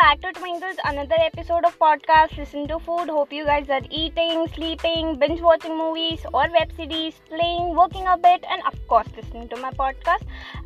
back 0.00 0.20
to 0.22 0.32
Twinkle's 0.32 0.78
another 0.84 1.14
episode 1.18 1.64
of 1.64 1.78
podcast 1.78 2.36
Listen 2.36 2.66
to 2.68 2.78
Food. 2.78 3.08
Hope 3.08 3.32
you 3.32 3.44
guys 3.44 3.68
are 3.70 3.82
eating, 3.90 4.46
sleeping, 4.54 5.18
binge 5.18 5.40
watching 5.40 5.76
movies 5.76 6.24
or 6.34 6.46
web 6.50 6.72
series, 6.76 7.14
playing, 7.28 7.76
working 7.76 8.06
a 8.06 8.16
bit 8.16 8.44
and 8.50 8.62
of 8.66 8.74
course 8.88 9.06
listening 9.16 9.48
to 9.48 9.56
my 9.56 9.70
podcast. 9.82 10.24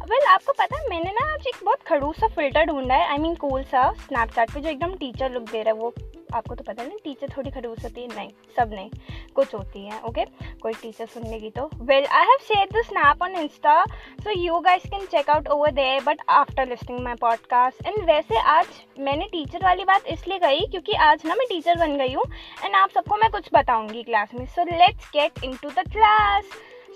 Well, 0.09 0.27
आपको 0.30 0.52
पता 0.59 0.77
है 0.77 0.88
मैंने 0.91 1.11
ना 1.11 1.32
आज 1.32 1.46
एक 1.46 1.64
बहुत 1.64 1.82
खड़ूस 1.88 2.20
सा 2.20 2.27
फ़िल्टर 2.37 2.64
ढूंढा 2.66 2.95
है 2.95 3.09
आई 3.11 3.19
मीन 3.19 3.34
कूल 3.45 3.62
सा 3.73 3.91
स्नैपचैट 4.06 4.55
पे 4.55 4.61
जो 4.61 4.69
एकदम 4.69 4.95
टीचर 5.02 5.33
लुक 5.33 5.51
दे 5.51 5.62
रहा 5.62 5.74
है 5.74 5.80
वो 5.80 5.95
आपको 6.34 6.55
तो 6.55 6.65
पता 6.65 6.83
है 6.83 6.88
ना 6.88 6.96
टीचर 7.05 7.37
थोड़ी 7.37 7.51
खड़ूस 7.51 7.84
होती 7.84 8.02
है 8.02 8.09
नहीं 8.15 8.30
सब 8.56 8.73
नहीं 8.74 8.91
कुछ 9.35 9.55
होती 9.55 9.85
है 9.87 10.01
ओके 10.09 10.25
कोई 10.62 10.73
टीचर 10.82 11.07
सुनने 11.07 11.39
की 11.41 11.51
तो। 11.51 11.69
Well 11.83 12.07
I 12.07 12.27
have 12.27 12.39
share 12.48 12.69
the 12.73 12.84
snap 12.87 13.23
on 13.23 13.37
Insta 13.37 13.84
so 14.25 14.39
you 14.41 14.59
guys 14.61 14.83
can 14.91 15.07
check 15.07 15.30
out 15.30 15.48
over 15.48 15.71
there 15.73 16.02
but 16.05 16.20
after 16.30 16.69
listening 16.69 17.01
my 17.01 17.15
podcast 17.20 17.87
and 17.87 18.05
वैसे 18.06 18.39
आज 18.51 18.66
मैंने 19.01 19.27
टीचर 19.33 19.65
वाली 19.65 19.84
बात 19.84 20.06
इसलिए 20.09 20.39
कही 20.39 20.66
क्योंकि 20.66 20.92
आज 21.09 21.27
ना 21.27 21.34
मैं 21.34 21.47
टीचर 21.48 21.78
बन 21.78 21.97
गई 21.97 22.12
हूँ 22.15 22.25
एंड 22.65 22.75
आप 22.75 22.91
सबको 22.91 23.16
मैं 23.16 23.30
कुछ 23.30 23.48
बताऊँगी 23.55 24.02
क्लास 24.02 24.34
में। 24.34 24.47
So 24.47 24.65
let's 24.65 25.11
get 25.12 25.45
in 25.45 25.56
to 25.62 25.70
the 25.70 25.89
class 25.92 26.45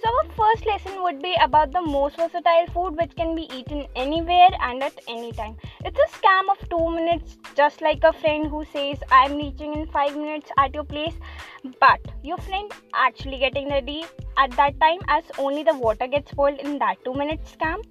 So 0.03 0.09
our 0.09 0.31
first 0.37 0.65
lesson 0.65 1.03
would 1.03 1.21
be 1.21 1.35
about 1.43 1.73
the 1.73 1.83
most 1.83 2.17
versatile 2.17 2.67
food 2.73 2.97
which 2.97 3.17
can 3.17 3.35
be 3.35 3.49
eaten 3.53 3.87
anywhere 3.97 4.51
and 4.61 4.81
at 4.83 4.99
any 5.09 5.33
time. 5.33 5.57
It's 5.85 5.99
a 5.99 6.09
scam 6.17 6.51
of 6.51 6.69
2 6.69 6.91
minutes 6.91 7.37
just 7.57 7.81
like 7.81 8.05
a 8.05 8.13
friend 8.13 8.47
who 8.47 8.65
says 8.73 8.99
I'm 9.11 9.37
reaching 9.37 9.75
in 9.75 9.87
5 9.89 10.17
minutes 10.17 10.53
at 10.57 10.73
your 10.73 10.85
place 10.85 11.15
but 11.81 12.01
your 12.23 12.39
friend 12.39 12.71
actually 12.95 13.39
getting 13.39 13.69
ready 13.69 14.05
at 14.37 14.53
that 14.53 14.79
time 14.81 15.01
as 15.09 15.25
only 15.37 15.65
the 15.65 15.75
water 15.75 16.07
gets 16.07 16.31
spoiled 16.31 16.61
in 16.61 16.79
that 16.79 17.05
2 17.05 17.15
minute 17.15 17.41
scam 17.45 17.83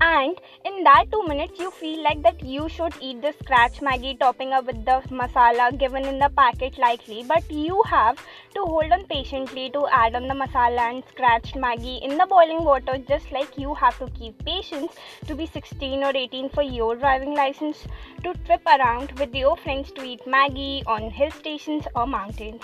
and 0.00 0.40
in 0.64 0.84
that 0.84 1.06
two 1.10 1.22
minutes 1.26 1.58
you 1.58 1.70
feel 1.72 2.02
like 2.04 2.22
that 2.22 2.40
you 2.44 2.68
should 2.68 2.92
eat 3.00 3.20
the 3.20 3.34
scratch 3.40 3.80
Maggi 3.80 4.18
topping 4.18 4.52
up 4.52 4.66
with 4.66 4.84
the 4.84 5.02
masala 5.10 5.76
given 5.76 6.04
in 6.04 6.18
the 6.20 6.28
packet 6.36 6.78
likely 6.78 7.24
but 7.26 7.50
you 7.50 7.82
have 7.86 8.16
to 8.54 8.60
hold 8.60 8.92
on 8.92 9.04
patiently 9.06 9.70
to 9.70 9.86
add 9.88 10.14
on 10.14 10.28
the 10.28 10.34
masala 10.34 10.84
and 10.90 11.02
scratched 11.08 11.56
Maggi 11.56 12.00
in 12.02 12.16
the 12.16 12.26
boiling 12.26 12.62
water 12.64 12.96
just 13.08 13.32
like 13.32 13.58
you 13.58 13.74
have 13.74 13.98
to 13.98 14.06
keep 14.18 14.44
patience 14.44 14.92
to 15.26 15.34
be 15.34 15.46
16 15.46 16.04
or 16.04 16.12
18 16.14 16.48
for 16.50 16.62
your 16.62 16.94
driving 16.94 17.34
license 17.34 17.84
to 18.22 18.34
trip 18.46 18.62
around 18.66 19.10
with 19.18 19.34
your 19.34 19.56
friends 19.56 19.90
to 19.92 20.04
eat 20.04 20.24
Maggi 20.26 20.84
on 20.86 21.10
hill 21.10 21.30
stations 21.32 21.86
or 21.94 22.06
mountains. 22.06 22.62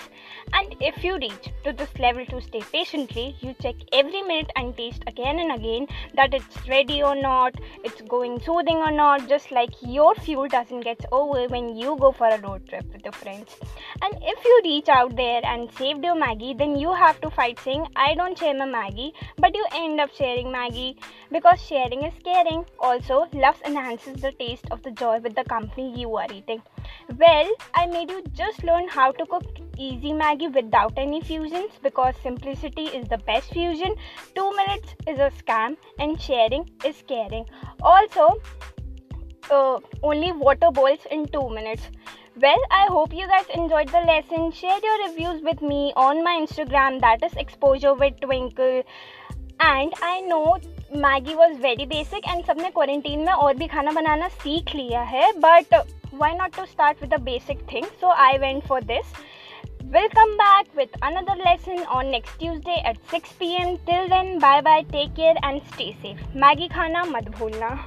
And 0.53 0.77
if 0.81 1.03
you 1.03 1.17
reach 1.19 1.49
to 1.65 1.73
this 1.73 1.99
level 1.99 2.25
to 2.27 2.41
stay 2.41 2.63
patiently 2.73 3.37
you 3.41 3.55
check 3.61 3.75
every 3.93 4.23
minute 4.23 4.51
and 4.55 4.77
taste 4.77 5.03
again 5.09 5.41
and 5.41 5.53
again 5.53 5.89
that 6.15 6.33
it's 6.33 6.69
ready 6.69 7.03
or 7.03 7.15
not, 7.25 7.61
it's 7.89 8.03
going 8.15 8.41
soothing 8.47 8.79
or 8.87 8.91
not, 8.91 9.29
just 9.29 9.51
like 9.59 9.75
your 9.83 10.15
fuel 10.15 10.49
doesn't 10.49 10.81
get 10.89 11.05
over 11.21 11.47
when 11.55 11.69
you 11.77 11.97
go 12.05 12.13
for 12.13 12.29
a 12.29 12.39
road 12.47 12.69
trip 12.69 12.87
with 12.93 13.05
your 13.05 13.13
friends. 13.13 13.57
And 14.03 14.15
if 14.35 14.45
you 14.45 14.61
reach 14.65 14.89
out 14.89 15.17
there 15.17 15.41
and 15.45 15.73
saved 15.79 16.05
your 16.05 16.17
Maggi, 16.25 16.57
then 16.59 16.77
you 16.77 16.93
have 16.93 17.21
to 17.23 17.31
fight 17.31 17.59
saying, 17.61 17.87
I 17.97 18.15
don't 18.15 18.39
share 18.39 18.55
my 18.55 18.67
Maggi, 18.67 19.13
but 19.39 19.55
you 19.55 19.67
end 19.75 20.01
up 20.01 20.15
sharing 20.15 20.49
Maggi 20.49 20.97
because 21.33 21.61
sharing 21.61 22.05
is 22.05 22.15
caring. 22.23 22.65
Also, 22.79 23.27
love 23.33 23.61
enhances 23.65 24.21
the 24.21 24.33
taste 24.33 24.67
of 24.71 24.83
the 24.83 24.91
joy 25.03 25.19
with 25.21 25.35
the 25.35 25.45
company 25.45 25.93
you 26.01 26.17
are 26.17 26.33
eating. 26.33 26.63
Well, 27.19 27.51
I 27.75 27.87
made 27.87 28.11
you 28.11 28.23
just 28.33 28.65
learn 28.65 28.89
how 28.89 29.13
to 29.13 29.27
cook 29.27 29.45
easy 29.79 30.13
Maggi 30.13 30.53
without 30.55 30.93
any 30.97 31.21
fusions 31.21 31.73
because 31.83 32.15
simplicity 32.23 32.87
is 32.87 33.09
the 33.09 33.19
best 33.19 33.53
fusion. 33.53 33.95
Two 34.35 34.51
minutes 34.57 34.95
is 35.07 35.19
a 35.19 35.31
scam 35.39 35.77
and 35.99 36.21
sharing 36.21 36.69
is 36.85 37.03
caring. 37.07 37.45
Also, 37.83 38.41
uh, 39.51 39.79
only 40.03 40.33
water 40.33 40.71
bowls 40.71 41.07
in 41.11 41.27
two 41.29 41.49
minutes. 41.51 41.83
Well, 42.41 42.59
I 42.71 42.87
hope 42.89 43.13
you 43.15 43.27
guys 43.29 43.47
enjoyed 43.55 43.89
the 43.89 44.01
lesson. 44.01 44.51
Share 44.51 44.79
your 44.83 45.09
reviews 45.09 45.43
with 45.43 45.63
me 45.63 45.93
on 45.97 46.25
my 46.25 46.41
Instagram, 46.41 47.01
that 47.01 47.23
is 47.23 47.33
Exposure 47.35 47.95
with 47.95 48.21
Twinkle. 48.21 48.83
And 49.61 49.93
I 50.03 50.21
know 50.21 50.59
Maggi 50.97 51.35
was 51.35 51.57
very 51.61 51.85
basic 51.87 52.27
and 52.29 52.45
सबने 52.45 52.69
quarantine 52.71 53.21
में 53.27 53.33
और 53.33 53.55
भी 53.57 53.67
खाना 53.67 53.93
बनाना 53.93 54.29
सीख 54.29 54.75
लिया 54.75 55.01
है 55.13 55.31
but 55.41 55.75
why 56.15 56.35
not 56.35 56.57
to 56.57 56.65
start 56.67 57.01
with 57.03 57.15
a 57.15 57.19
basic 57.25 57.63
thing 57.73 57.85
so 58.01 58.11
I 58.27 58.39
went 58.39 58.63
for 58.67 58.83
this 58.91 59.13
We'll 59.93 60.09
come 60.09 60.37
back 60.39 60.67
with 60.75 60.89
another 61.03 61.37
lesson 61.45 61.85
on 61.89 62.11
next 62.11 62.39
Tuesday 62.39 62.83
at 62.85 62.97
6 63.11 63.33
pm. 63.35 63.79
Till 63.87 64.09
then, 64.09 64.39
bye 64.39 64.63
bye, 64.63 64.85
take 64.91 65.15
care 65.15 65.35
and 65.43 65.61
stay 65.75 65.95
safe. 66.03 66.19
Maggi 66.35 66.71
khana 66.71 67.05
mat 67.11 67.27
bhulna. 67.27 67.79